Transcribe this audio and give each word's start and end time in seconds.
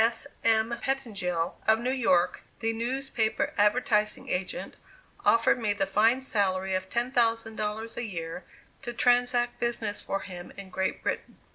S. 0.03 0.25
M. 0.43 0.75
Pettengill, 0.81 1.59
of 1.67 1.77
New 1.77 1.91
York, 1.91 2.41
the 2.59 2.73
newspaper 2.73 3.53
advertising 3.55 4.29
agent, 4.29 4.73
offered 5.23 5.59
me 5.59 5.73
the 5.73 5.85
fine 5.85 6.21
salary 6.21 6.73
of 6.73 6.89
$10,000 6.89 7.97
a 7.97 8.03
year 8.03 8.43
to 8.81 8.93
transact 8.93 9.59
business 9.59 10.01
for 10.01 10.21
him 10.21 10.51
in 10.57 10.71
Great 10.71 11.03
Britain. 11.03 11.37